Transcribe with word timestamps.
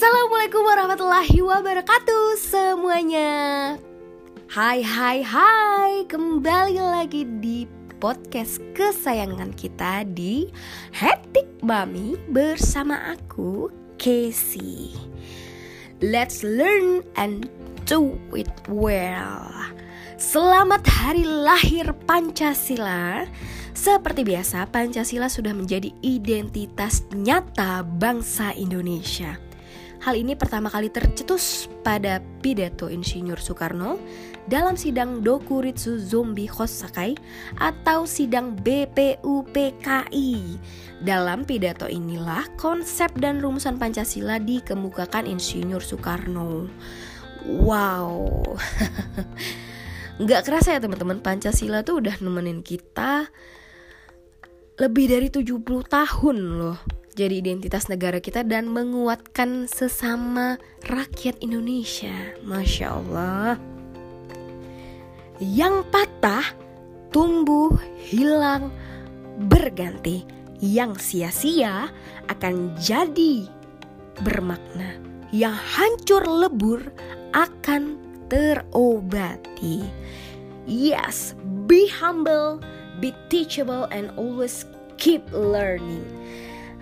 Assalamualaikum 0.00 0.64
warahmatullahi 0.64 1.38
wabarakatuh 1.44 2.40
semuanya. 2.40 3.32
Hai 4.48 4.80
hai 4.80 5.20
hai 5.20 6.08
Kembali 6.08 6.80
lagi 6.80 7.28
di 7.28 7.68
podcast 8.00 8.64
kesayangan 8.72 9.52
kita 9.52 10.08
di 10.08 10.48
Hetik 10.96 11.60
Mami 11.60 12.16
Bersama 12.32 13.12
aku 13.12 13.68
Casey. 14.00 14.96
Let's 16.00 16.40
learn 16.40 17.04
and 17.20 17.52
do 17.84 18.16
it 18.32 18.48
well. 18.72 19.52
Selamat 20.16 20.80
hari 20.88 21.28
lahir 21.28 21.92
Pancasila. 22.08 23.28
Seperti 23.76 24.24
biasa, 24.24 24.64
Pancasila 24.64 25.28
sudah 25.28 25.52
menjadi 25.52 25.92
identitas 26.00 27.04
nyata 27.12 27.84
bangsa 27.84 28.56
Indonesia. 28.56 29.49
Hal 30.00 30.16
ini 30.16 30.32
pertama 30.32 30.72
kali 30.72 30.88
tercetus 30.88 31.68
pada 31.84 32.24
pidato 32.40 32.88
Insinyur 32.88 33.36
Soekarno 33.36 34.00
dalam 34.48 34.72
sidang 34.72 35.20
Dokuritsu 35.20 36.00
Zombi 36.00 36.48
Hosakai 36.48 37.20
atau 37.60 38.08
sidang 38.08 38.56
BPUPKI. 38.56 40.32
Dalam 41.04 41.44
pidato 41.44 41.84
inilah 41.84 42.48
konsep 42.56 43.12
dan 43.20 43.44
rumusan 43.44 43.76
Pancasila 43.76 44.40
dikemukakan 44.40 45.28
Insinyur 45.28 45.84
Soekarno. 45.84 46.64
Wow. 47.44 48.40
Nggak 50.24 50.48
kerasa 50.48 50.76
ya 50.76 50.80
teman-teman 50.80 51.20
Pancasila 51.20 51.84
tuh 51.84 52.00
udah 52.00 52.16
nemenin 52.24 52.64
kita 52.64 53.28
lebih 54.80 55.12
dari 55.12 55.28
70 55.28 55.60
tahun 55.92 56.36
loh 56.56 56.99
jadi 57.20 57.36
identitas 57.44 57.92
negara 57.92 58.16
kita 58.16 58.40
dan 58.40 58.72
menguatkan 58.72 59.68
sesama 59.68 60.56
rakyat 60.88 61.36
Indonesia. 61.44 62.32
Masya 62.40 62.86
Allah. 62.88 63.60
Yang 65.36 65.84
patah, 65.92 66.56
tumbuh, 67.12 67.76
hilang, 68.00 68.72
berganti. 69.52 70.24
Yang 70.64 71.04
sia-sia 71.04 71.92
akan 72.32 72.72
jadi 72.80 73.44
bermakna. 74.24 74.96
Yang 75.28 75.56
hancur 75.76 76.24
lebur 76.24 76.80
akan 77.36 78.00
terobati. 78.32 79.84
Yes, 80.64 81.36
be 81.68 81.84
humble, 81.84 82.64
be 83.04 83.12
teachable 83.28 83.84
and 83.92 84.08
always 84.16 84.64
keep 84.96 85.24
learning. 85.32 86.04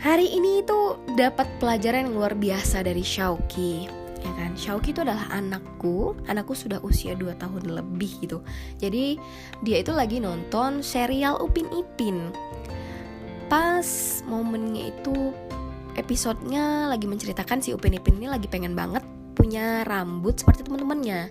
Hari 0.09 0.25
ini 0.25 0.64
itu 0.64 0.97
dapat 1.20 1.45
pelajaran 1.61 2.09
yang 2.09 2.17
luar 2.17 2.33
biasa 2.33 2.81
dari 2.81 3.05
Shauki 3.05 3.84
ya 4.25 4.33
kan? 4.41 4.56
Shauki 4.56 4.97
itu 4.97 5.05
adalah 5.05 5.28
anakku. 5.28 6.17
Anakku 6.25 6.56
sudah 6.56 6.81
usia 6.81 7.12
2 7.12 7.37
tahun 7.37 7.69
lebih 7.69 8.25
gitu. 8.25 8.41
Jadi 8.81 9.20
dia 9.61 9.84
itu 9.84 9.92
lagi 9.92 10.17
nonton 10.17 10.81
serial 10.81 11.37
Upin 11.45 11.69
Ipin. 11.77 12.33
Pas 13.53 13.84
momennya 14.25 14.97
itu 14.97 15.37
episodenya 16.00 16.89
lagi 16.89 17.05
menceritakan 17.05 17.61
si 17.61 17.77
Upin 17.77 18.00
Ipin 18.00 18.17
ini 18.17 18.33
lagi 18.33 18.48
pengen 18.48 18.72
banget 18.72 19.05
punya 19.37 19.84
rambut 19.84 20.41
seperti 20.41 20.65
teman-temannya. 20.65 21.28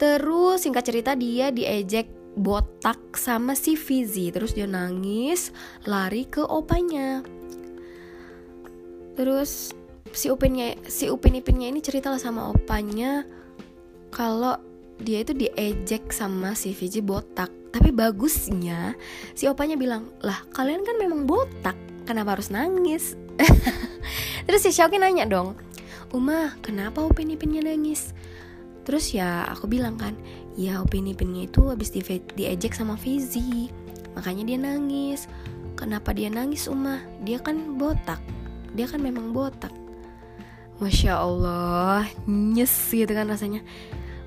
Terus 0.00 0.64
singkat 0.64 0.88
cerita 0.88 1.12
dia 1.12 1.52
diejek 1.52 2.08
botak 2.40 3.20
sama 3.20 3.52
si 3.52 3.76
Fizi. 3.76 4.32
Terus 4.32 4.56
dia 4.56 4.64
nangis 4.64 5.52
lari 5.84 6.24
ke 6.24 6.40
opanya 6.40 7.35
terus 9.16 9.72
si 10.12 10.30
Upinnya 10.30 10.76
si 10.86 11.10
Upin 11.10 11.36
Ipinnya 11.36 11.72
ini 11.72 11.80
cerita 11.82 12.12
lah 12.12 12.20
sama 12.20 12.52
opanya 12.52 13.24
kalau 14.12 14.56
dia 14.96 15.20
itu 15.20 15.36
diejek 15.36 16.08
sama 16.08 16.56
si 16.56 16.72
Fizi 16.72 17.04
botak. 17.04 17.52
Tapi 17.68 17.92
bagusnya 17.92 18.96
si 19.36 19.44
opanya 19.44 19.76
bilang 19.76 20.08
lah 20.24 20.40
kalian 20.56 20.80
kan 20.80 20.96
memang 20.96 21.28
botak 21.28 21.76
kenapa 22.08 22.38
harus 22.38 22.48
nangis? 22.48 23.20
Terus 24.48 24.64
si 24.64 24.72
Xiaoki 24.72 24.96
nanya 24.96 25.28
dong 25.28 25.60
Uma 26.16 26.56
kenapa 26.64 27.04
Upin 27.04 27.28
Ipinnya 27.28 27.60
nangis? 27.60 28.16
Terus 28.88 29.12
ya 29.12 29.44
aku 29.44 29.68
bilang 29.68 30.00
kan 30.00 30.16
ya 30.56 30.80
opini 30.80 31.12
opini 31.12 31.44
itu 31.44 31.68
habis 31.68 31.92
di 31.92 32.00
diejek 32.32 32.72
sama 32.72 32.96
Fizi 32.96 33.68
makanya 34.16 34.48
dia 34.48 34.56
nangis. 34.56 35.28
Kenapa 35.76 36.16
dia 36.16 36.32
nangis 36.32 36.72
Uma? 36.72 37.04
Dia 37.20 37.36
kan 37.36 37.76
botak 37.76 38.24
dia 38.74 38.86
kan 38.88 38.98
memang 38.98 39.30
botak. 39.30 39.72
Masya 40.76 41.16
Allah 41.16 42.04
nyes 42.28 42.72
gitu 42.92 43.08
kan 43.08 43.28
rasanya. 43.28 43.64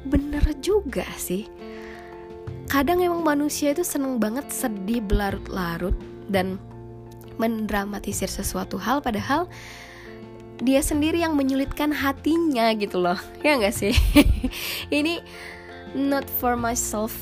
Bener 0.07 0.41
juga 0.63 1.05
sih. 1.19 1.45
Kadang 2.69 3.01
emang 3.01 3.21
manusia 3.21 3.73
itu 3.73 3.85
seneng 3.85 4.17
banget 4.17 4.49
sedih 4.49 5.01
berlarut-larut 5.01 5.93
dan 6.29 6.57
mendramatisir 7.41 8.29
sesuatu 8.29 8.77
hal 8.77 8.99
padahal 8.99 9.47
dia 10.59 10.83
sendiri 10.83 11.23
yang 11.23 11.37
menyulitkan 11.37 11.93
hatinya 11.93 12.73
gitu 12.73 12.97
loh. 12.97 13.17
Ya 13.45 13.57
nggak 13.57 13.73
sih? 13.73 13.93
Ini 14.97 15.21
not 15.93 16.25
for 16.41 16.57
myself 16.57 17.13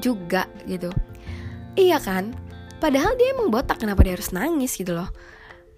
juga 0.00 0.44
gitu. 0.68 0.92
Iya 1.76 2.00
kan? 2.00 2.36
Padahal 2.76 3.16
dia 3.16 3.32
emang 3.32 3.48
botak 3.48 3.80
kenapa 3.80 4.04
dia 4.04 4.16
harus 4.16 4.36
nangis 4.36 4.76
gitu 4.76 4.92
loh 4.92 5.08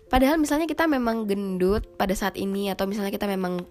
padahal 0.09 0.41
misalnya 0.41 0.67
kita 0.69 0.89
memang 0.89 1.29
gendut 1.29 1.85
pada 1.97 2.13
saat 2.17 2.37
ini 2.37 2.73
atau 2.73 2.89
misalnya 2.89 3.13
kita 3.13 3.29
memang 3.29 3.65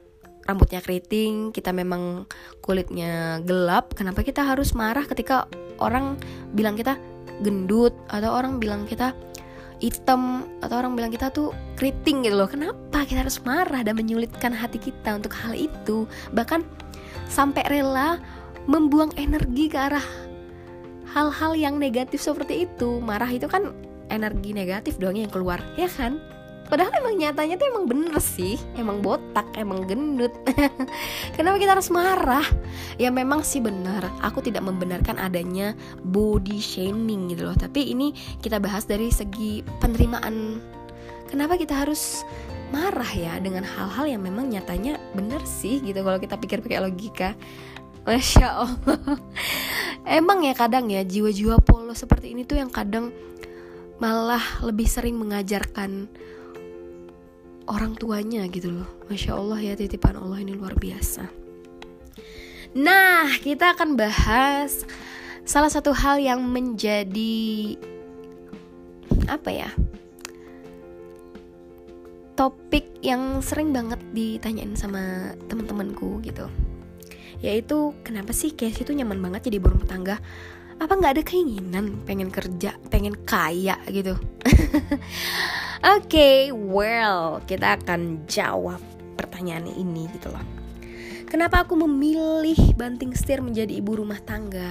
rambutnya 0.47 0.79
keriting 0.79 1.51
kita 1.51 1.75
memang 1.75 2.23
kulitnya 2.63 3.43
gelap 3.43 3.91
kenapa 3.97 4.23
kita 4.23 4.47
harus 4.47 4.71
marah 4.71 5.03
ketika 5.03 5.49
orang 5.81 6.15
bilang 6.55 6.79
kita 6.79 6.95
gendut 7.43 7.93
atau 8.09 8.33
orang 8.33 8.57
bilang 8.57 8.87
kita 8.87 9.13
hitam 9.77 10.49
atau 10.61 10.81
orang 10.81 10.97
bilang 10.97 11.13
kita 11.13 11.29
tuh 11.29 11.53
keriting 11.77 12.25
gitu 12.25 12.35
loh? 12.37 12.49
Kenapa 12.49 13.05
kita 13.05 13.21
harus 13.21 13.37
marah 13.45 13.85
dan 13.85 13.93
menyulitkan 13.93 14.49
hati 14.49 14.81
kita 14.81 15.21
untuk 15.21 15.33
hal 15.37 15.53
itu? 15.53 16.09
Bahkan 16.33 16.65
sampai 17.29 17.61
rela 17.69 18.17
membuang 18.65 19.13
energi 19.15 19.69
ke 19.69 19.77
arah 19.77 20.03
hal-hal 21.13 21.53
yang 21.53 21.77
negatif 21.77 22.19
seperti 22.25 22.65
itu. 22.65 22.97
Marah 22.99 23.29
itu 23.29 23.45
kan 23.45 23.73
energi 24.07 24.56
negatif 24.56 25.00
dong 25.00 25.16
yang 25.19 25.31
keluar 25.31 25.59
ya 25.75 25.88
kan? 25.91 26.19
Padahal 26.68 26.91
emang 27.00 27.16
nyatanya 27.16 27.56
tuh 27.56 27.68
emang 27.72 27.88
bener 27.88 28.16
sih. 28.19 28.59
Emang 28.75 29.00
botak, 29.00 29.47
emang 29.56 29.88
gendut. 29.88 30.35
Kenapa 31.40 31.56
kita 31.56 31.79
harus 31.79 31.88
marah? 31.88 32.44
Ya 33.00 33.07
memang 33.07 33.40
sih 33.40 33.63
benar 33.63 34.03
Aku 34.19 34.44
tidak 34.44 34.67
membenarkan 34.67 35.16
adanya 35.16 35.72
body 36.03 36.59
shaming 36.59 37.31
gitu 37.31 37.47
loh. 37.47 37.56
Tapi 37.56 37.96
ini 37.96 38.12
kita 38.44 38.59
bahas 38.59 38.84
dari 38.84 39.07
segi 39.07 39.63
penerimaan. 39.79 40.59
Kenapa 41.31 41.56
kita 41.56 41.88
harus 41.88 42.28
marah 42.67 43.16
ya 43.16 43.40
dengan 43.40 43.63
hal-hal 43.63 44.12
yang 44.12 44.19
memang 44.28 44.51
nyatanya 44.51 45.00
bener 45.16 45.40
sih 45.47 45.79
gitu 45.79 46.03
kalau 46.03 46.19
kita 46.19 46.35
pikir 46.35 46.59
pakai 46.59 46.84
logika? 46.84 47.31
Masya 48.03 48.47
Allah. 48.47 49.00
Emang 50.19 50.44
ya 50.44 50.56
kadang 50.56 50.88
ya 50.88 51.03
jiwa-jiwa 51.03 51.59
polos 51.63 52.00
seperti 52.00 52.31
ini 52.31 52.47
tuh 52.47 52.59
yang 52.59 52.72
kadang 52.72 53.12
malah 53.97 54.62
lebih 54.62 54.85
sering 54.85 55.18
mengajarkan 55.18 56.06
orang 57.68 57.94
tuanya 57.97 58.46
gitu 58.47 58.72
loh. 58.72 58.90
Masya 59.09 59.35
Allah 59.35 59.59
ya 59.62 59.74
titipan 59.74 60.16
Allah 60.18 60.40
ini 60.41 60.53
luar 60.53 60.78
biasa. 60.78 61.28
Nah 62.78 63.28
kita 63.41 63.74
akan 63.74 63.97
bahas 63.97 64.85
salah 65.47 65.72
satu 65.72 65.91
hal 65.96 66.22
yang 66.22 66.44
menjadi 66.44 67.75
apa 69.28 69.50
ya 69.52 69.69
topik 72.38 73.02
yang 73.02 73.41
sering 73.41 73.73
banget 73.73 73.97
ditanyain 74.14 74.78
sama 74.78 75.34
teman-temanku 75.50 76.22
gitu. 76.22 76.46
Yaitu 77.41 77.97
kenapa 78.05 78.34
sih 78.34 78.53
Casey 78.53 78.85
itu 78.85 78.93
nyaman 78.93 79.17
banget 79.17 79.50
jadi 79.50 79.58
ibu 79.58 79.73
rumah 79.73 79.90
tangga 79.90 80.16
apa 80.78 80.94
nggak 80.94 81.14
ada 81.18 81.24
keinginan? 81.26 81.97
Pengen 82.06 82.29
kerja 82.29 82.78
pengen 82.94 83.18
kaya 83.26 83.82
gitu. 83.90 84.14
Oke 84.47 86.06
okay, 86.06 86.38
well 86.53 87.41
kita 87.50 87.82
akan 87.82 88.26
jawab 88.29 88.82
pertanyaan 89.18 89.66
ini 89.66 90.06
gitu 90.14 90.29
loh. 90.29 90.41
Kenapa 91.28 91.66
aku 91.66 91.76
memilih 91.76 92.56
banting 92.78 93.12
setir 93.18 93.44
menjadi 93.44 93.74
ibu 93.74 94.00
rumah 94.00 94.22
tangga? 94.22 94.70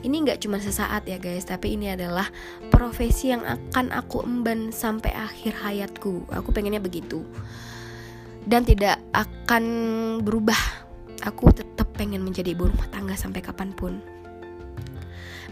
Ini 0.00 0.16
nggak 0.24 0.40
cuma 0.44 0.56
sesaat 0.56 1.04
ya 1.04 1.20
guys 1.20 1.44
tapi 1.44 1.76
ini 1.76 1.92
adalah 1.92 2.24
profesi 2.72 3.32
yang 3.32 3.44
akan 3.44 3.92
aku 3.92 4.24
emban 4.24 4.72
sampai 4.72 5.12
akhir 5.12 5.56
hayatku. 5.60 6.28
Aku 6.30 6.52
pengennya 6.52 6.80
begitu. 6.80 7.24
Dan 8.44 8.64
tidak 8.64 8.96
akan 9.12 9.64
berubah. 10.24 10.56
Aku 11.20 11.52
tetap 11.52 11.92
pengen 12.00 12.24
menjadi 12.24 12.56
ibu 12.56 12.72
rumah 12.72 12.88
tangga 12.88 13.12
sampai 13.12 13.44
kapan 13.44 13.76
pun 13.76 14.00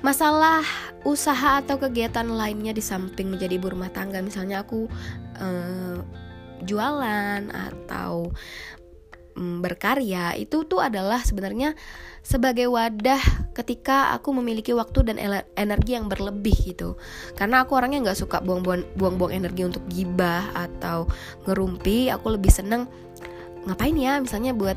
masalah 0.00 0.62
usaha 1.02 1.58
atau 1.58 1.78
kegiatan 1.78 2.26
lainnya 2.26 2.70
di 2.70 2.82
samping 2.82 3.30
menjadi 3.34 3.58
ibu 3.58 3.74
rumah 3.74 3.90
tangga 3.90 4.22
misalnya 4.22 4.62
aku 4.62 4.86
uh, 5.38 5.98
jualan 6.62 7.50
atau 7.50 8.30
mm, 9.38 9.62
berkarya 9.62 10.34
itu 10.38 10.66
tuh 10.66 10.82
adalah 10.82 11.22
sebenarnya 11.22 11.74
sebagai 12.28 12.68
wadah 12.68 13.22
ketika 13.56 14.12
aku 14.12 14.36
memiliki 14.36 14.76
waktu 14.76 15.00
dan 15.00 15.16
energi 15.56 15.96
yang 15.96 16.12
berlebih 16.12 16.52
gitu. 16.74 17.00
Karena 17.38 17.64
aku 17.64 17.78
orangnya 17.78 18.10
nggak 18.10 18.20
suka 18.20 18.44
buang-buang 18.44 19.32
energi 19.32 19.64
untuk 19.64 19.80
gibah 19.88 20.52
atau 20.52 21.08
ngerumpi 21.48 22.12
aku 22.12 22.36
lebih 22.36 22.52
seneng 22.52 22.84
ngapain 23.64 23.96
ya? 23.96 24.20
Misalnya 24.20 24.52
buat 24.52 24.76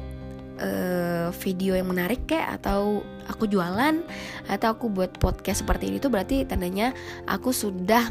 uh, 0.61 1.27
video 1.41 1.73
yang 1.75 1.89
menarik 1.89 2.29
kayak 2.29 2.61
atau 2.61 3.01
aku 3.27 3.49
jualan 3.49 4.05
atau 4.47 4.67
aku 4.71 4.87
buat 4.87 5.17
podcast 5.17 5.65
seperti 5.65 5.89
ini 5.91 5.97
tuh 5.97 6.13
berarti 6.13 6.45
tandanya 6.45 6.93
aku 7.25 7.49
sudah 7.51 8.07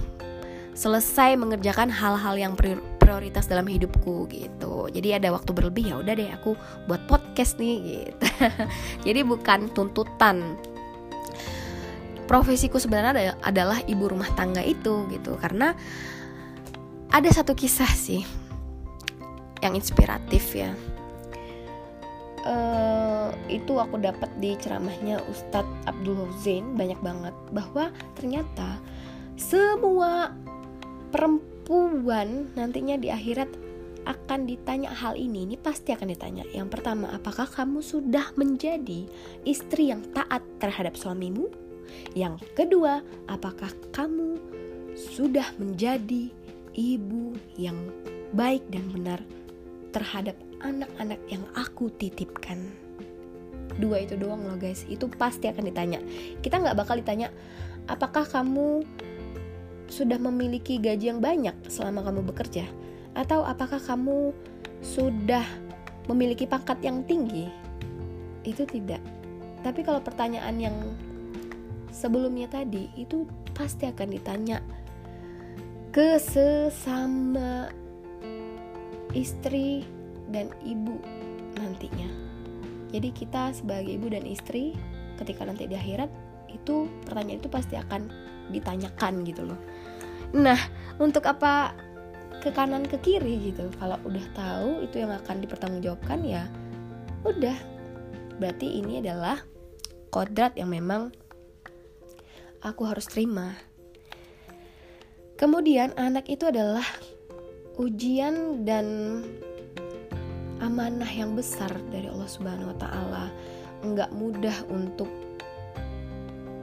selesai 0.75 1.37
mengerjakan 1.37 1.91
hal-hal 1.91 2.35
yang 2.39 2.55
prioritas 2.99 3.51
dalam 3.51 3.67
hidupku 3.67 4.31
gitu. 4.31 4.89
Jadi 4.89 5.19
ada 5.19 5.35
waktu 5.35 5.51
berlebih 5.51 5.93
ya 5.93 5.97
udah 5.99 6.15
deh 6.15 6.31
aku 6.31 6.55
buat 6.87 7.05
podcast 7.11 7.59
nih 7.59 7.77
gitu. 7.83 8.27
Jadi 9.07 9.21
bukan 9.27 9.69
tuntutan. 9.75 10.57
Profesiku 12.31 12.79
sebenarnya 12.79 13.35
adalah 13.43 13.83
ibu 13.91 14.07
rumah 14.07 14.31
tangga 14.39 14.63
itu 14.63 15.11
gitu 15.11 15.35
karena 15.43 15.75
ada 17.11 17.27
satu 17.27 17.59
kisah 17.59 17.91
sih 17.91 18.23
yang 19.61 19.75
inspiratif 19.75 20.55
ya 20.55 20.71
uh, 22.45 23.33
itu 23.51 23.77
aku 23.77 24.01
dapat 24.01 24.31
di 24.39 24.57
ceramahnya 24.59 25.21
Ustadz 25.29 25.89
Abdul 25.89 26.29
Zain 26.41 26.77
banyak 26.77 27.01
banget. 27.01 27.35
Bahwa 27.51 27.91
ternyata 28.17 28.79
semua 29.37 30.35
perempuan 31.11 32.53
nantinya 32.55 32.97
di 33.01 33.09
akhirat 33.09 33.49
akan 34.09 34.49
ditanya 34.49 34.91
hal 34.93 35.17
ini. 35.17 35.45
Ini 35.45 35.57
pasti 35.61 35.93
akan 35.93 36.09
ditanya. 36.09 36.45
Yang 36.53 36.81
pertama 36.81 37.13
apakah 37.13 37.47
kamu 37.47 37.85
sudah 37.85 38.33
menjadi 38.37 39.05
istri 39.45 39.93
yang 39.93 40.01
taat 40.17 40.41
terhadap 40.63 40.97
suamimu? 40.97 41.49
Yang 42.15 42.41
kedua 42.55 43.03
apakah 43.27 43.71
kamu 43.93 44.39
sudah 44.95 45.47
menjadi 45.59 46.31
ibu 46.75 47.35
yang 47.59 47.77
baik 48.31 48.63
dan 48.71 48.85
benar 48.95 49.21
terhadap 49.91 50.39
anak-anak 50.61 51.21
yang 51.29 51.45
aku 51.57 51.93
titipkan. 51.97 52.71
Dua 53.81 54.05
itu 54.05 54.17
doang 54.17 54.45
loh 54.45 54.61
guys. 54.61 54.85
Itu 54.89 55.09
pasti 55.09 55.49
akan 55.49 55.65
ditanya. 55.69 56.01
Kita 56.45 56.61
nggak 56.61 56.77
bakal 56.77 57.01
ditanya 57.01 57.33
apakah 57.89 58.23
kamu 58.29 58.85
sudah 59.91 60.19
memiliki 60.23 60.79
gaji 60.79 61.11
yang 61.11 61.21
banyak 61.21 61.57
selama 61.67 62.07
kamu 62.07 62.21
bekerja? 62.31 62.65
Atau 63.19 63.43
apakah 63.43 63.83
kamu 63.83 64.31
sudah 64.81 65.43
memiliki 66.07 66.47
pangkat 66.47 66.79
yang 66.85 67.03
tinggi? 67.05 67.51
Itu 68.47 68.65
tidak. 68.65 69.03
Tapi 69.61 69.85
kalau 69.85 70.01
pertanyaan 70.01 70.57
yang 70.57 70.77
sebelumnya 71.91 72.49
tadi 72.49 72.89
itu 72.97 73.27
pasti 73.53 73.85
akan 73.91 74.09
ditanya 74.09 74.63
ke 75.91 76.17
sesama 76.23 77.69
istri 79.11 79.83
dan 80.31 80.51
ibu 80.63 80.97
nantinya. 81.59 82.09
Jadi 82.91 83.09
kita 83.15 83.55
sebagai 83.55 83.95
ibu 83.95 84.11
dan 84.11 84.27
istri 84.27 84.75
ketika 85.19 85.47
nanti 85.47 85.71
di 85.71 85.79
akhirat 85.79 86.11
itu 86.51 86.91
pertanyaan 87.07 87.39
itu 87.39 87.51
pasti 87.51 87.79
akan 87.79 88.11
ditanyakan 88.51 89.23
gitu 89.23 89.47
loh. 89.47 89.59
Nah, 90.35 90.59
untuk 90.99 91.27
apa 91.27 91.75
ke 92.43 92.51
kanan 92.51 92.87
ke 92.87 92.99
kiri 92.99 93.53
gitu? 93.53 93.71
Kalau 93.79 93.99
udah 94.03 94.27
tahu 94.35 94.83
itu 94.83 95.03
yang 95.03 95.15
akan 95.15 95.43
dipertanggungjawabkan 95.43 96.21
ya 96.27 96.47
udah. 97.23 97.55
Berarti 98.41 98.81
ini 98.81 99.05
adalah 99.05 99.39
kodrat 100.09 100.57
yang 100.57 100.73
memang 100.73 101.13
aku 102.65 102.89
harus 102.89 103.07
terima. 103.07 103.55
Kemudian 105.37 105.97
anak 105.97 106.29
itu 106.29 106.49
adalah 106.49 106.85
ujian 107.81 108.65
dan 108.69 109.21
amanah 110.61 111.09
yang 111.09 111.35
besar 111.35 111.73
dari 111.91 112.07
Allah 112.07 112.29
Subhanahu 112.29 112.71
wa 112.71 112.79
taala. 112.79 113.25
Enggak 113.81 114.13
mudah 114.13 114.55
untuk 114.69 115.09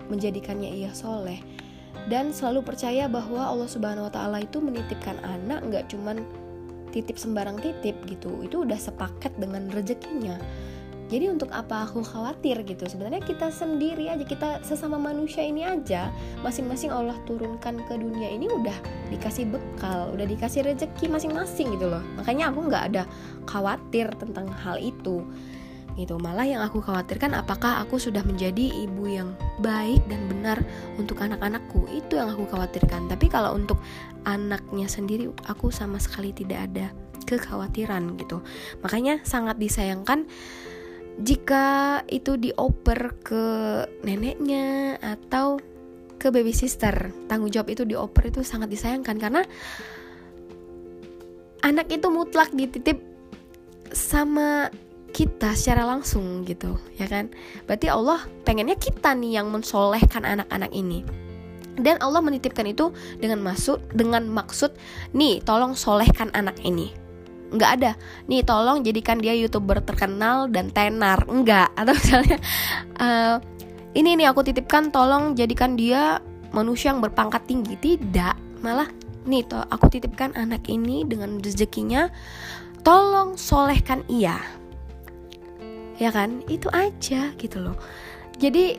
menjadikannya 0.08 0.72
ia 0.72 0.94
soleh 0.96 1.42
dan 2.08 2.32
selalu 2.32 2.64
percaya 2.64 3.10
bahwa 3.12 3.44
Allah 3.44 3.68
Subhanahu 3.68 4.08
wa 4.08 4.14
taala 4.14 4.40
itu 4.40 4.64
menitipkan 4.64 5.20
anak 5.26 5.60
enggak 5.66 5.84
cuman 5.92 6.24
titip 6.94 7.20
sembarang 7.20 7.60
titip 7.60 7.98
gitu. 8.08 8.46
Itu 8.46 8.64
udah 8.64 8.80
sepaket 8.80 9.36
dengan 9.36 9.68
rezekinya 9.74 10.40
jadi 11.08 11.32
untuk 11.32 11.48
apa 11.56 11.88
aku 11.88 12.04
khawatir 12.04 12.68
gitu? 12.68 12.84
Sebenarnya 12.84 13.24
kita 13.24 13.48
sendiri 13.48 14.12
aja 14.12 14.28
kita 14.28 14.60
sesama 14.60 15.00
manusia 15.00 15.40
ini 15.40 15.64
aja 15.64 16.12
masing-masing 16.44 16.92
Allah 16.92 17.16
turunkan 17.24 17.80
ke 17.88 17.96
dunia 17.96 18.28
ini 18.28 18.52
udah 18.52 18.76
dikasih 19.08 19.48
bekal 19.48 20.12
udah 20.12 20.28
dikasih 20.28 20.68
rezeki 20.68 21.08
masing-masing 21.08 21.72
gitu 21.80 21.88
loh. 21.88 22.04
Makanya 22.20 22.52
aku 22.52 22.60
nggak 22.68 22.84
ada 22.92 23.04
khawatir 23.48 24.12
tentang 24.20 24.52
hal 24.52 24.76
itu. 24.84 25.24
Gitu. 25.98 26.14
Malah 26.22 26.46
yang 26.46 26.62
aku 26.62 26.78
khawatirkan 26.78 27.34
apakah 27.34 27.82
aku 27.82 27.98
sudah 27.98 28.22
menjadi 28.22 28.70
ibu 28.86 29.10
yang 29.10 29.34
baik 29.66 30.06
dan 30.06 30.30
benar 30.30 30.62
untuk 31.02 31.18
anak-anakku? 31.18 31.90
Itu 31.90 32.22
yang 32.22 32.30
aku 32.36 32.46
khawatirkan. 32.46 33.10
Tapi 33.10 33.26
kalau 33.32 33.58
untuk 33.58 33.82
anaknya 34.28 34.86
sendiri 34.86 35.32
aku 35.50 35.74
sama 35.74 35.98
sekali 35.98 36.36
tidak 36.36 36.70
ada 36.70 36.94
kekhawatiran 37.26 38.14
gitu. 38.22 38.46
Makanya 38.86 39.26
sangat 39.26 39.58
disayangkan 39.58 40.30
jika 41.18 41.66
itu 42.06 42.38
dioper 42.38 43.18
ke 43.26 43.46
neneknya 44.06 44.98
atau 45.02 45.58
ke 46.18 46.30
baby 46.34 46.54
sister 46.54 47.14
tanggung 47.30 47.50
jawab 47.50 47.74
itu 47.74 47.86
dioper 47.86 48.30
itu 48.30 48.42
sangat 48.42 48.70
disayangkan 48.70 49.18
karena 49.18 49.42
anak 51.66 51.90
itu 51.90 52.08
mutlak 52.10 52.54
dititip 52.54 53.02
sama 53.94 54.70
kita 55.10 55.58
secara 55.58 55.90
langsung 55.90 56.46
gitu 56.46 56.78
ya 57.02 57.10
kan? 57.10 57.34
Berarti 57.66 57.90
Allah 57.90 58.22
pengennya 58.46 58.78
kita 58.78 59.18
nih 59.18 59.42
yang 59.42 59.50
mensolehkan 59.50 60.22
anak-anak 60.22 60.70
ini. 60.70 61.02
Dan 61.78 62.02
Allah 62.02 62.26
menitipkan 62.26 62.66
itu 62.66 62.90
dengan 63.22 63.42
maksud 63.42 63.94
dengan 63.94 64.26
maksud 64.26 64.74
nih 65.14 65.46
tolong 65.46 65.78
solehkan 65.78 66.34
anak 66.34 66.58
ini 66.66 67.07
nggak 67.52 67.72
ada. 67.80 67.92
Nih 68.28 68.44
tolong 68.44 68.84
jadikan 68.84 69.18
dia 69.20 69.34
youtuber 69.36 69.80
terkenal 69.84 70.52
dan 70.52 70.72
tenar. 70.72 71.24
Enggak 71.28 71.72
atau 71.74 71.94
misalnya 71.96 72.38
uh, 73.00 73.36
ini 73.96 74.20
nih 74.20 74.28
aku 74.30 74.46
titipkan 74.46 74.92
tolong 74.92 75.34
jadikan 75.34 75.80
dia 75.80 76.20
manusia 76.52 76.92
yang 76.92 77.00
berpangkat 77.00 77.44
tinggi. 77.48 77.76
Tidak. 77.80 78.62
Malah 78.64 78.90
nih 79.28 79.44
toh 79.48 79.64
aku 79.68 79.92
titipkan 79.92 80.36
anak 80.36 80.68
ini 80.72 81.04
dengan 81.04 81.40
rezekinya 81.40 82.12
tolong 82.84 83.36
solehkan 83.36 84.04
ia. 84.08 84.40
Ya 85.98 86.14
kan? 86.14 86.46
Itu 86.46 86.70
aja 86.70 87.34
gitu 87.42 87.58
loh. 87.58 87.78
Jadi 88.38 88.78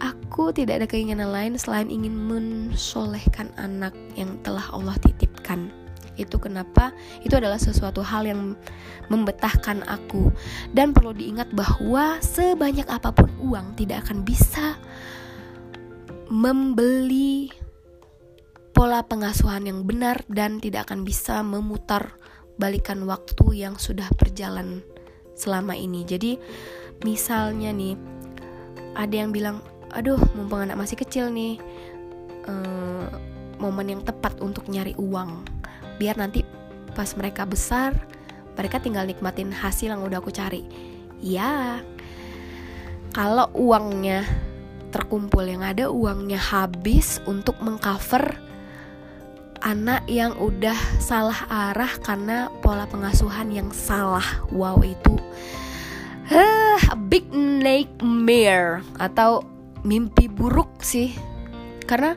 aku 0.00 0.50
tidak 0.50 0.82
ada 0.82 0.86
keinginan 0.88 1.30
lain 1.30 1.54
selain 1.60 1.92
ingin 1.92 2.16
mensolehkan 2.16 3.52
anak 3.60 3.92
yang 4.16 4.34
telah 4.40 4.64
Allah 4.72 4.96
titipkan 5.04 5.68
itu 6.14 6.38
kenapa? 6.38 6.94
Itu 7.22 7.38
adalah 7.38 7.58
sesuatu 7.58 8.02
hal 8.02 8.26
yang 8.26 8.54
membetahkan 9.10 9.82
aku. 9.86 10.30
Dan 10.70 10.94
perlu 10.94 11.10
diingat 11.14 11.50
bahwa 11.50 12.22
sebanyak 12.22 12.86
apa 12.86 13.10
pun 13.10 13.30
uang 13.42 13.74
tidak 13.74 14.06
akan 14.08 14.22
bisa 14.22 14.78
membeli 16.30 17.52
pola 18.74 19.06
pengasuhan 19.06 19.70
yang 19.70 19.86
benar 19.86 20.26
dan 20.26 20.58
tidak 20.58 20.90
akan 20.90 21.06
bisa 21.06 21.46
memutar 21.46 22.18
balikan 22.58 23.06
waktu 23.06 23.66
yang 23.66 23.78
sudah 23.78 24.10
berjalan 24.18 24.82
selama 25.38 25.74
ini. 25.78 26.02
Jadi 26.02 26.38
misalnya 27.06 27.70
nih 27.70 27.94
ada 28.94 29.14
yang 29.14 29.30
bilang, 29.34 29.62
aduh 29.94 30.18
mumpung 30.34 30.62
anak 30.62 30.78
masih 30.78 30.98
kecil 30.98 31.30
nih, 31.30 31.58
uh, 32.46 33.06
momen 33.58 33.98
yang 33.98 34.02
tepat 34.02 34.38
untuk 34.42 34.66
nyari 34.66 34.94
uang 34.98 35.53
biar 35.96 36.18
nanti 36.18 36.46
pas 36.94 37.10
mereka 37.18 37.46
besar 37.46 37.94
mereka 38.54 38.78
tinggal 38.78 39.04
nikmatin 39.06 39.50
hasil 39.50 39.90
yang 39.90 40.02
udah 40.02 40.22
aku 40.22 40.30
cari. 40.30 40.62
Ya 41.18 41.82
kalau 43.14 43.50
uangnya 43.54 44.26
terkumpul 44.94 45.46
yang 45.46 45.62
ada 45.62 45.90
uangnya 45.90 46.38
habis 46.38 47.18
untuk 47.26 47.58
mengcover 47.58 48.38
anak 49.64 50.06
yang 50.06 50.36
udah 50.38 50.76
salah 51.02 51.46
arah 51.50 51.90
karena 52.02 52.46
pola 52.62 52.86
pengasuhan 52.86 53.50
yang 53.50 53.70
salah. 53.74 54.44
Wow 54.54 54.82
itu 54.86 55.18
uh, 56.30 56.78
big 57.10 57.26
nightmare 57.34 58.86
atau 59.02 59.42
mimpi 59.82 60.30
buruk 60.30 60.78
sih. 60.78 61.10
Karena 61.84 62.16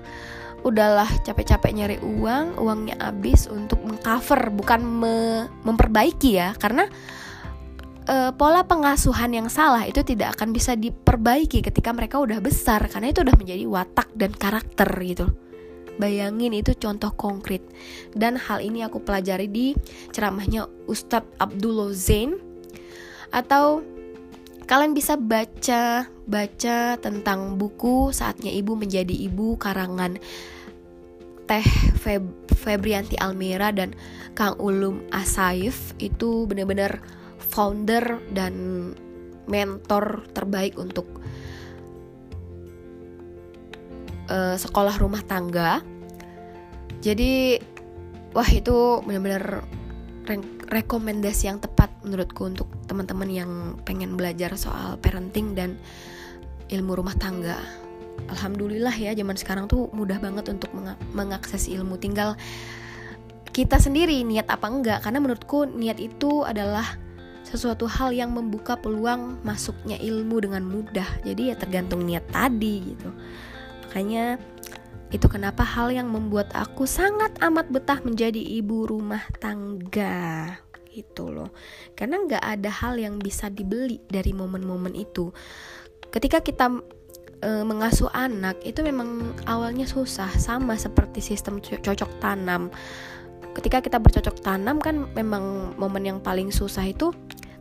udahlah 0.65 1.07
capek-capek 1.21 1.71
nyari 1.73 1.97
uang 2.01 2.57
uangnya 2.57 2.97
habis 2.97 3.45
untuk 3.45 3.81
mengcover 3.85 4.49
bukan 4.49 4.81
me 4.81 5.15
memperbaiki 5.61 6.37
ya. 6.37 6.57
Karena 6.57 6.89
uh, 8.09 8.31
pola 8.33 8.65
pengasuhan 8.65 9.35
yang 9.35 9.47
salah 9.51 9.85
itu 9.85 10.01
tidak 10.01 10.39
akan 10.39 10.55
bisa 10.55 10.73
diperbaiki 10.73 11.61
ketika 11.61 11.91
mereka 11.93 12.17
udah 12.17 12.39
besar 12.41 12.87
karena 12.89 13.11
itu 13.13 13.21
udah 13.21 13.35
menjadi 13.37 13.63
watak 13.67 14.09
dan 14.17 14.31
karakter 14.33 14.89
gitu. 15.03 15.27
Bayangin 15.97 16.53
itu 16.53 16.77
contoh 16.77 17.09
konkret. 17.17 17.65
Dan 18.13 18.37
hal 18.37 18.61
ini 18.61 18.85
aku 18.85 19.01
pelajari 19.01 19.49
di 19.49 19.73
ceramahnya 20.13 20.69
Ustadz 20.85 21.41
Abdullah 21.41 21.89
Zain 21.89 22.37
Atau 23.33 23.81
kalian 24.69 24.93
bisa 24.93 25.17
baca 25.17 26.05
baca 26.27 26.99
tentang 26.99 27.55
buku 27.55 28.11
Saatnya 28.11 28.51
Ibu 28.51 28.75
Menjadi 28.75 29.15
Ibu 29.15 29.55
karangan 29.55 30.19
Teh 31.47 31.67
Feb 32.03 32.51
Febrianti 32.51 33.15
Almira 33.15 33.71
dan 33.71 33.95
Kang 34.35 34.59
Ulum 34.59 35.07
Asaif 35.15 35.95
itu 36.03 36.43
benar-benar 36.43 36.99
founder 37.39 38.19
dan 38.35 38.53
mentor 39.47 40.27
terbaik 40.35 40.75
untuk 40.75 41.07
uh, 44.27 44.59
sekolah 44.59 44.99
rumah 44.99 45.23
tangga. 45.23 45.79
Jadi 46.99 47.55
wah 48.35 48.49
itu 48.51 48.99
benar-benar 49.07 49.63
re 50.27 50.35
rekomendasi 50.67 51.47
yang 51.47 51.63
tepat 51.63 51.87
menurutku 52.03 52.43
untuk 52.43 52.67
teman-teman 52.91 53.31
yang 53.31 53.51
pengen 53.87 54.19
belajar 54.19 54.59
soal 54.59 54.99
parenting 54.99 55.55
dan 55.55 55.79
ilmu 56.71 56.99
rumah 56.99 57.15
tangga. 57.15 57.59
Alhamdulillah 58.27 58.93
ya 58.97 59.13
zaman 59.13 59.37
sekarang 59.37 59.65
tuh 59.69 59.87
mudah 59.93 60.17
banget 60.17 60.49
untuk 60.51 60.73
meng 60.73 60.97
mengakses 61.13 61.69
ilmu. 61.69 61.95
Tinggal 62.01 62.33
kita 63.53 63.81
sendiri 63.81 64.21
niat 64.21 64.49
apa 64.49 64.67
enggak 64.69 64.99
karena 65.05 65.19
menurutku 65.21 65.65
niat 65.65 65.97
itu 65.97 66.45
adalah 66.45 66.85
sesuatu 67.47 67.87
hal 67.87 68.11
yang 68.11 68.35
membuka 68.35 68.75
peluang 68.75 69.39
masuknya 69.47 69.95
ilmu 69.97 70.43
dengan 70.43 70.67
mudah. 70.67 71.07
Jadi 71.23 71.53
ya 71.53 71.55
tergantung 71.55 72.03
niat 72.03 72.27
tadi 72.27 72.91
gitu. 72.91 73.09
Makanya 73.87 74.35
itu 75.07 75.23
kenapa 75.31 75.63
hal 75.63 75.95
yang 75.95 76.11
membuat 76.11 76.51
aku 76.51 76.83
sangat 76.83 77.31
amat 77.39 77.71
betah 77.71 78.03
menjadi 78.03 78.43
ibu 78.43 78.83
rumah 78.83 79.23
tangga 79.39 80.59
gitu 80.91 81.31
loh. 81.31 81.55
Karena 81.95 82.19
nggak 82.19 82.43
ada 82.43 82.67
hal 82.67 82.99
yang 82.99 83.15
bisa 83.15 83.47
dibeli 83.47 84.03
dari 84.11 84.35
momen-momen 84.35 84.91
itu 84.97 85.31
ketika 86.11 86.39
kita 86.41 86.71
e, 87.41 87.49
mengasuh 87.63 88.09
anak 88.13 88.57
itu 88.65 88.81
memang 88.81 89.33
awalnya 89.45 89.85
susah. 89.85 90.29
Sama 90.37 90.77
seperti 90.77 91.21
sistem 91.21 91.61
cocok 91.61 92.11
tanam. 92.21 92.73
Ketika 93.57 93.81
kita 93.81 93.97
bercocok 93.97 94.37
tanam 94.45 94.77
kan 94.77 95.09
memang 95.17 95.73
momen 95.81 96.05
yang 96.05 96.19
paling 96.21 96.53
susah 96.53 96.85
itu 96.85 97.13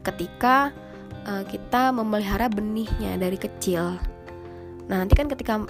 ketika 0.04 0.72
e, 1.24 1.44
kita 1.48 1.92
memelihara 1.92 2.48
benihnya 2.52 3.16
dari 3.16 3.36
kecil. 3.40 3.96
Nah 4.86 4.96
nanti 5.02 5.18
kan 5.18 5.26
ketika 5.26 5.66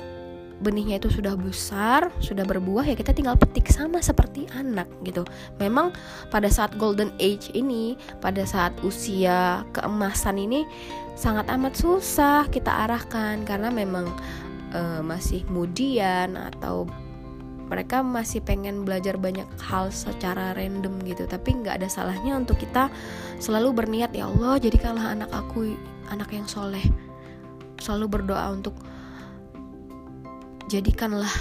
benihnya 0.57 0.97
itu 0.97 1.13
sudah 1.13 1.37
besar, 1.37 2.09
sudah 2.17 2.49
berbuah 2.49 2.89
ya 2.89 2.97
kita 2.97 3.13
tinggal 3.13 3.37
petik 3.37 3.69
sama 3.69 4.01
seperti 4.01 4.49
anak 4.57 4.89
gitu. 5.05 5.25
Memang 5.61 5.93
pada 6.33 6.49
saat 6.49 6.73
golden 6.81 7.13
age 7.21 7.53
ini, 7.53 8.01
pada 8.25 8.45
saat 8.49 8.73
usia 8.81 9.69
keemasan 9.77 10.41
ini 10.41 10.65
sangat 11.17 11.49
amat 11.49 11.75
susah 11.81 12.45
kita 12.53 12.69
arahkan 12.69 13.41
karena 13.49 13.73
memang 13.73 14.13
uh, 14.77 15.01
masih 15.01 15.49
mudian 15.49 16.37
atau 16.37 16.85
mereka 17.67 18.05
masih 18.05 18.45
pengen 18.47 18.87
belajar 18.87 19.19
banyak 19.19 19.49
hal 19.59 19.91
secara 19.91 20.55
random 20.55 21.03
gitu. 21.03 21.27
Tapi 21.27 21.65
nggak 21.65 21.83
ada 21.83 21.89
salahnya 21.91 22.39
untuk 22.39 22.63
kita 22.63 22.93
selalu 23.43 23.83
berniat 23.83 24.15
ya 24.15 24.31
Allah 24.31 24.61
jadikanlah 24.63 25.17
anak 25.19 25.33
aku 25.35 25.75
anak 26.13 26.31
yang 26.31 26.47
soleh. 26.47 26.85
Selalu 27.83 28.21
berdoa 28.21 28.55
untuk 28.55 28.77
jadikanlah 30.71 31.33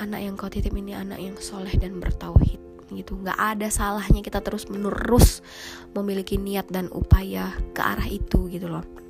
anak 0.00 0.20
yang 0.24 0.34
kau 0.40 0.48
titip 0.48 0.72
ini 0.72 0.96
anak 0.96 1.20
yang 1.20 1.36
soleh 1.36 1.74
dan 1.76 2.00
bertauhid. 2.00 2.62
Gitu. 2.88 3.12
Nggak 3.20 3.36
ada 3.36 3.68
salahnya 3.68 4.24
kita 4.24 4.40
terus 4.40 4.70
menerus 4.72 5.44
memiliki 5.92 6.40
niat 6.40 6.70
dan 6.72 6.88
upaya 6.94 7.52
ke 7.76 7.82
arah 7.84 8.08
itu 8.08 8.48
gitu 8.48 8.70
loh 8.72 9.03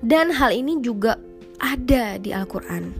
dan 0.00 0.34
hal 0.34 0.50
ini 0.52 0.80
juga 0.80 1.16
ada 1.60 2.18
di 2.20 2.34
Al-Quran. 2.34 2.92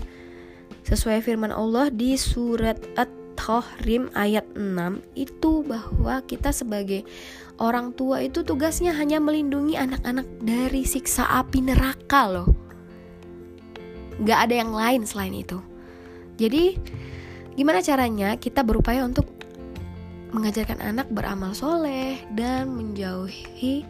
Sesuai 0.84 1.24
firman 1.24 1.48
Allah 1.48 1.88
di 1.88 2.12
surat 2.20 2.76
At-Tahrim 2.94 4.12
ayat 4.12 4.44
6 4.52 5.00
itu 5.16 5.64
bahwa 5.64 6.20
kita 6.28 6.52
sebagai 6.52 7.08
orang 7.56 7.96
tua 7.96 8.20
itu 8.20 8.44
tugasnya 8.44 8.92
hanya 8.92 9.16
melindungi 9.16 9.80
anak-anak 9.80 10.28
dari 10.44 10.84
siksa 10.84 11.24
api 11.40 11.64
neraka 11.64 12.28
loh. 12.28 12.50
Gak 14.22 14.50
ada 14.50 14.54
yang 14.54 14.72
lain 14.76 15.02
selain 15.08 15.34
itu. 15.34 15.58
Jadi 16.36 16.78
gimana 17.54 17.80
caranya 17.80 18.34
kita 18.38 18.66
berupaya 18.66 19.06
untuk 19.06 19.26
mengajarkan 20.34 20.82
anak 20.82 21.06
beramal 21.14 21.54
soleh 21.54 22.18
dan 22.34 22.74
menjauhi 22.74 23.86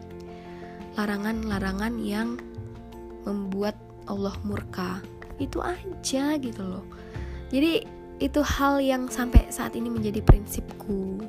larangan-larangan 0.93 1.97
yang 1.99 2.37
membuat 3.25 3.75
Allah 4.05 4.33
murka. 4.45 5.01
Itu 5.41 5.59
aja 5.59 6.37
gitu 6.39 6.63
loh. 6.63 6.85
Jadi 7.51 7.83
itu 8.23 8.39
hal 8.39 8.79
yang 8.79 9.11
sampai 9.11 9.51
saat 9.51 9.75
ini 9.75 9.91
menjadi 9.91 10.23
prinsipku. 10.23 11.19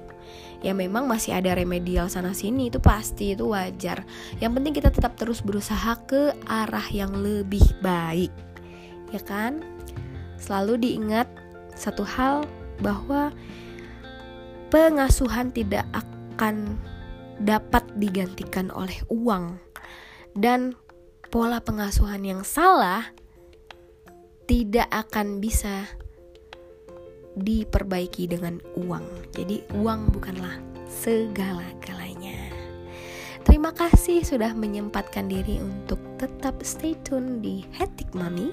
Ya 0.63 0.73
memang 0.73 1.11
masih 1.11 1.35
ada 1.35 1.53
remedial 1.59 2.07
sana 2.07 2.31
sini 2.33 2.71
itu 2.71 2.79
pasti 2.79 3.35
itu 3.35 3.51
wajar. 3.51 4.07
Yang 4.39 4.53
penting 4.61 4.73
kita 4.75 4.91
tetap 4.95 5.19
terus 5.19 5.43
berusaha 5.43 5.99
ke 6.07 6.33
arah 6.47 6.87
yang 6.95 7.11
lebih 7.19 7.63
baik. 7.83 8.31
Ya 9.11 9.21
kan? 9.23 9.63
Selalu 10.39 10.79
diingat 10.79 11.27
satu 11.75 12.07
hal 12.07 12.47
bahwa 12.81 13.35
pengasuhan 14.71 15.51
tidak 15.51 15.85
akan 15.93 16.79
dapat 17.43 17.85
digantikan 17.99 18.73
oleh 18.73 18.97
uang. 19.13 19.59
Dan 20.37 20.77
pola 21.37 21.61
pengasuhan 21.61 22.25
yang 22.25 22.41
salah 22.49 23.13
tidak 24.49 24.89
akan 24.89 25.37
bisa 25.37 25.85
diperbaiki 27.37 28.25
dengan 28.25 28.57
uang. 28.73 29.05
Jadi 29.37 29.61
uang 29.77 30.17
bukanlah 30.17 30.57
segala-galanya. 30.89 32.41
Terima 33.45 33.69
kasih 33.77 34.25
sudah 34.25 34.57
menyempatkan 34.57 35.29
diri 35.29 35.61
untuk 35.61 36.01
tetap 36.17 36.57
stay 36.65 36.97
tune 37.05 37.45
di 37.45 37.69
Hetik 37.77 38.17
Mami. 38.17 38.49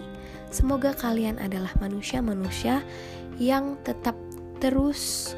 Semoga 0.51 0.91
kalian 0.91 1.39
adalah 1.39 1.71
manusia-manusia 1.79 2.83
yang 3.39 3.79
tetap 3.87 4.19
terus 4.59 5.31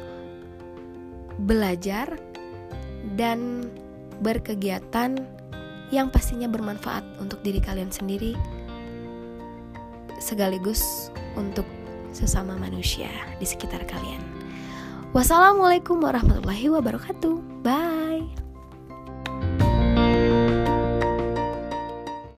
belajar 1.46 2.10
dan 3.14 3.70
berkegiatan 4.18 5.35
yang 5.94 6.10
pastinya 6.10 6.50
bermanfaat 6.50 7.02
untuk 7.22 7.42
diri 7.46 7.62
kalian 7.62 7.90
sendiri 7.90 8.34
sekaligus 10.18 11.12
untuk 11.36 11.68
sesama 12.16 12.56
manusia 12.56 13.12
di 13.36 13.44
sekitar 13.44 13.84
kalian. 13.84 14.22
Wassalamualaikum 15.12 16.00
warahmatullahi 16.00 16.72
wabarakatuh. 16.72 17.64
Bye. 17.64 18.05